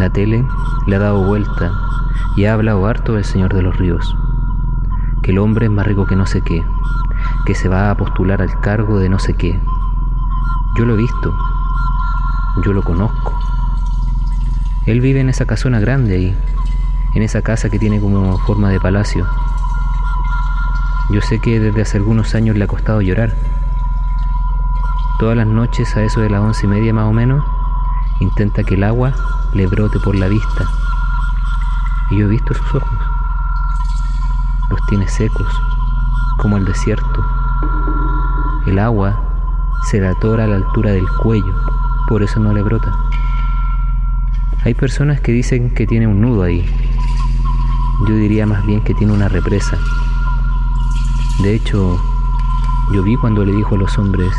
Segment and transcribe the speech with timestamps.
[0.00, 0.46] La tele
[0.86, 1.70] le ha dado vuelta
[2.34, 4.16] y ha hablado harto del Señor de los Ríos.
[5.22, 6.64] Que el hombre es más rico que no sé qué,
[7.44, 9.60] que se va a postular al cargo de no sé qué.
[10.78, 11.36] Yo lo he visto,
[12.64, 13.38] yo lo conozco.
[14.86, 16.36] Él vive en esa casona grande ahí,
[17.14, 19.26] en esa casa que tiene como forma de palacio.
[21.10, 23.36] Yo sé que desde hace algunos años le ha costado llorar.
[25.18, 27.44] Todas las noches a eso de las once y media más o menos,
[28.20, 29.12] intenta que el agua
[29.54, 30.64] le brote por la vista.
[32.10, 32.98] Y yo he visto sus ojos.
[34.70, 35.48] Los tiene secos,
[36.38, 37.24] como el desierto.
[38.66, 39.20] El agua
[39.84, 41.54] se le atora a la altura del cuello,
[42.08, 42.94] por eso no le brota.
[44.64, 46.68] Hay personas que dicen que tiene un nudo ahí.
[48.06, 49.78] Yo diría más bien que tiene una represa.
[51.42, 51.98] De hecho,
[52.92, 54.30] yo vi cuando le dijo a los hombres,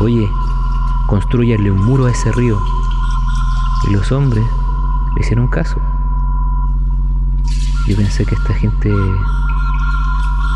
[0.00, 0.28] oye,
[1.06, 2.58] construyanle un muro a ese río.
[3.88, 4.44] Y los hombres
[5.14, 5.76] le hicieron caso.
[7.86, 8.90] Yo pensé que esta gente,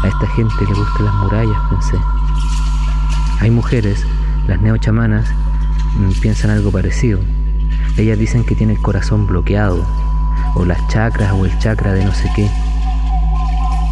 [0.03, 1.97] a esta gente le gustan las murallas, pensé.
[3.41, 4.05] Hay mujeres,
[4.49, 5.33] las neochamanas,
[5.97, 7.21] mm, piensan algo parecido.
[7.97, 9.87] Ellas dicen que tiene el corazón bloqueado,
[10.55, 12.51] o las chakras o el chakra de no sé qué.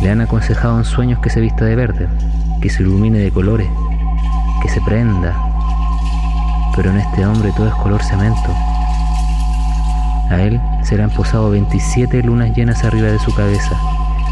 [0.02, 2.08] Le han aconsejado en sueños que se vista de verde,
[2.60, 3.68] que se ilumine de colores,
[4.62, 5.47] que se prenda.
[6.76, 8.54] Pero en este hombre todo es color cemento.
[10.30, 13.76] A él se le han posado 27 lunas llenas arriba de su cabeza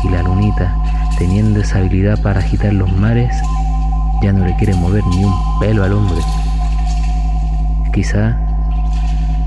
[0.05, 0.75] y la lunita,
[1.19, 3.35] teniendo esa habilidad para agitar los mares,
[4.23, 6.21] ya no le quiere mover ni un pelo al hombre.
[7.93, 8.37] Quizá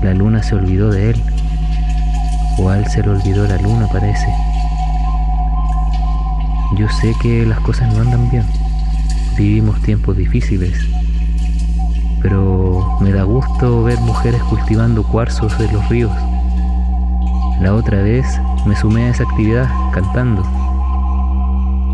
[0.02, 1.22] la luna se olvidó de él,
[2.58, 4.26] o a él se le olvidó la luna parece.
[6.76, 8.44] Yo sé que las cosas no andan bien.
[9.36, 10.72] Vivimos tiempos difíciles.
[12.22, 16.12] Pero me da gusto ver mujeres cultivando cuarzos en los ríos.
[17.60, 18.26] La otra vez
[18.66, 20.42] me sumé a esa actividad cantando.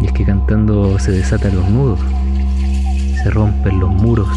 [0.00, 2.00] Y es que cantando se desatan los nudos,
[3.22, 4.28] se rompen los muros,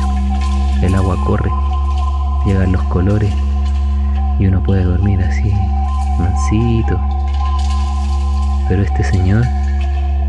[0.82, 1.52] el agua corre,
[2.46, 3.34] llegan los colores
[4.40, 5.52] y uno puede dormir así,
[6.18, 7.00] mansito.
[8.70, 9.44] Pero este señor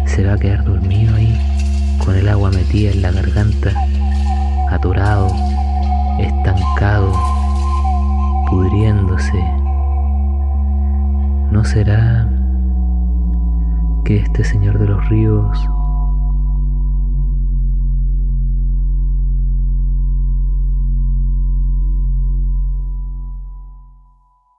[0.07, 1.41] se va a quedar dormido ahí,
[2.05, 3.71] con el agua metida en la garganta,
[4.71, 5.29] atorado,
[6.21, 7.13] estancado,
[8.49, 9.43] pudriéndose.
[11.51, 12.29] ¿No será
[14.05, 15.59] que este Señor de los ríos